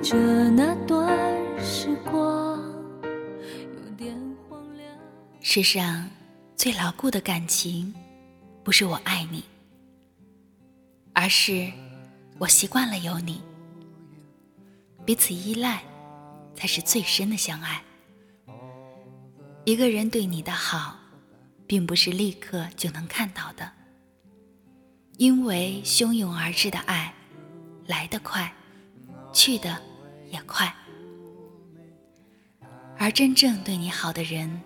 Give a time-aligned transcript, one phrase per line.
[0.00, 1.08] 着那段
[1.58, 2.62] 时光
[5.40, 6.08] 世上
[6.56, 7.92] 最牢固的感情
[8.62, 9.42] 不是我爱你
[11.14, 11.70] 而是
[12.38, 13.42] 我习惯了有你。
[15.04, 15.82] 彼此依赖
[16.54, 17.82] 才是最深的相爱。
[19.64, 20.96] 一个人对你的好
[21.66, 23.78] 并不是立刻就能看到的。
[25.18, 27.12] 因为汹涌而至的爱
[27.86, 28.52] 来得快
[29.32, 29.76] 去的
[30.30, 30.74] 也快。
[32.96, 34.60] 而真正对你好的人，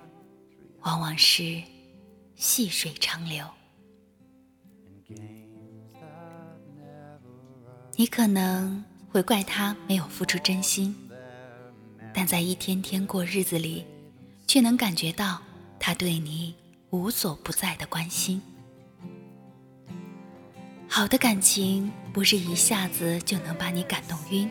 [0.81, 1.63] 往往是
[2.35, 3.47] 细水长流。
[7.95, 10.97] 你可能会怪他没有付出真心，
[12.15, 13.85] 但在一天天过日子里，
[14.47, 15.41] 却能感觉到
[15.79, 16.55] 他对你
[16.89, 18.41] 无所不在的关心。
[20.89, 24.49] 好的感情不是一下子就能把你感动晕，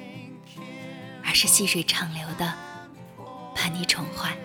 [1.23, 2.53] 而是细水长流的
[3.55, 4.35] 把你宠坏。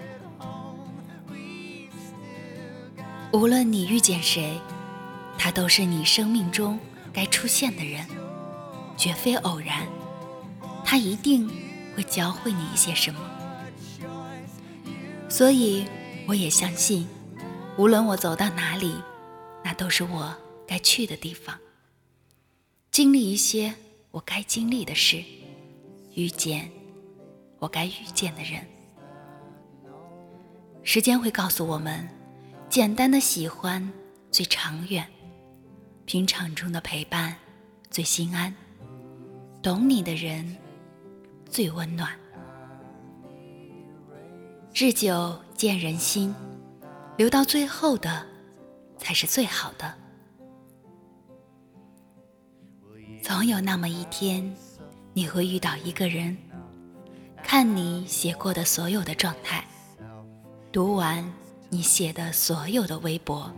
[3.32, 4.58] 无论你遇见谁，
[5.36, 6.78] 他都是你生命中
[7.12, 8.06] 该出现的人，
[8.96, 9.86] 绝非偶然。
[10.84, 11.50] 他一定
[11.96, 13.20] 会教会你一些什么。
[15.28, 15.84] 所以，
[16.28, 17.06] 我也相信，
[17.76, 18.94] 无论我走到哪里，
[19.64, 20.34] 那都是我
[20.66, 21.58] 该去的地方。
[22.92, 23.74] 经历一些
[24.12, 25.22] 我该经历的事，
[26.16, 26.70] 遇见
[27.58, 28.66] 我该遇见的人。
[30.82, 32.06] 时间会告诉我们。
[32.68, 33.92] 简单的喜欢
[34.32, 35.06] 最长远，
[36.04, 37.34] 平常中的陪伴
[37.90, 38.52] 最心安，
[39.62, 40.56] 懂你的人
[41.48, 42.10] 最温暖。
[44.74, 46.34] 日久见人心，
[47.16, 48.26] 留到最后的
[48.98, 49.94] 才是最好的。
[53.22, 54.54] 总有那么一天，
[55.16, 56.36] 你会遇到一个人，
[57.42, 59.64] 看你写过的所有的状态，
[60.70, 61.32] 读完。
[61.70, 63.50] 你写的所有的微博，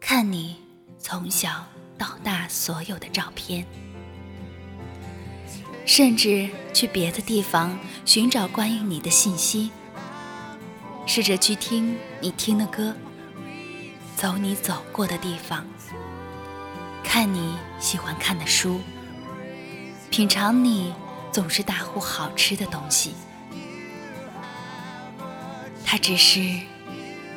[0.00, 0.56] 看你
[0.98, 1.64] 从小
[1.98, 3.64] 到大所有的照片，
[5.84, 9.70] 甚至去别的地方寻找关于你的信息，
[11.06, 12.96] 试着去听你听的歌，
[14.16, 15.64] 走你走过的地方，
[17.04, 18.80] 看你喜欢看的书，
[20.12, 20.94] 品尝你
[21.32, 23.14] 总是大呼好吃的东西，
[25.86, 26.60] 他只是。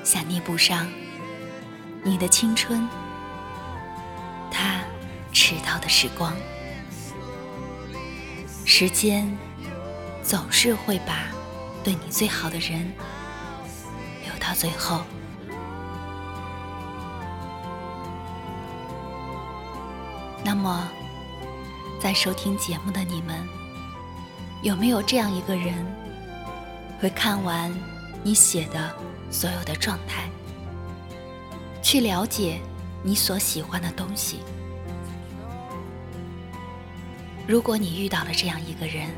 [0.03, 0.85] 想弥补上
[2.03, 2.87] 你的青春，
[4.51, 4.81] 他
[5.33, 6.31] 迟到的时光，
[8.63, 9.35] 时间
[10.21, 11.25] 总是会把
[11.83, 12.93] 对你最好的人
[14.23, 15.01] 留到最后。
[20.43, 20.87] 那么，
[21.99, 23.47] 在收听节目的你们，
[24.61, 25.73] 有没有这样一个人，
[26.99, 27.73] 会看完
[28.23, 28.95] 你写的？
[29.31, 30.29] 所有的状态，
[31.81, 32.61] 去了解
[33.03, 34.39] 你所喜欢的东西。
[37.47, 39.09] 如果你遇到了这样一个人，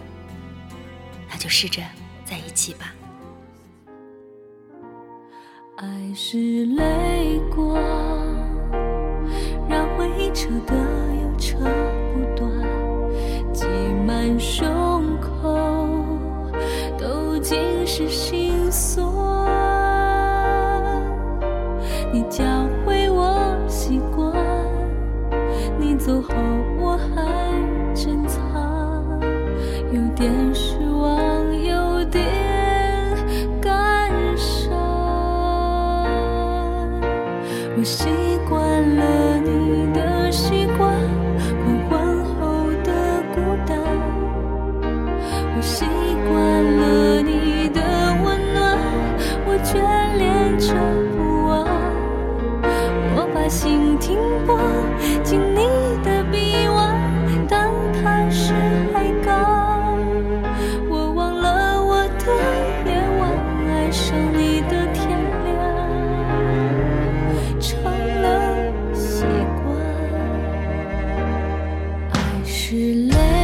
[1.29, 1.83] 那就试着
[2.25, 2.95] 在一起吧。
[5.75, 7.77] 爱是泪光，
[17.87, 19.07] 是心酸。
[22.11, 22.43] 你教
[22.85, 24.33] 会我习惯，
[25.79, 26.33] 你走后
[26.81, 27.23] 我还
[27.95, 28.41] 珍藏，
[29.93, 31.17] 有点失望，
[31.63, 32.25] 有点
[33.61, 34.69] 感伤。
[37.77, 38.09] 我习
[38.49, 38.59] 惯
[38.97, 40.93] 了你的习惯，
[41.63, 42.91] 黄昏后的
[43.33, 43.35] 孤
[43.65, 43.79] 单。
[45.55, 45.85] 我习
[46.29, 46.35] 惯
[72.69, 73.36] 是泪